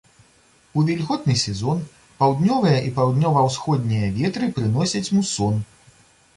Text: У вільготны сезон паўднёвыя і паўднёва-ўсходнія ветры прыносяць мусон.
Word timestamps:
У 0.79 0.85
вільготны 0.87 1.35
сезон 1.41 1.83
паўднёвыя 2.23 2.79
і 2.87 2.91
паўднёва-ўсходнія 2.97 4.11
ветры 4.19 4.53
прыносяць 4.59 5.07
мусон. 5.17 5.65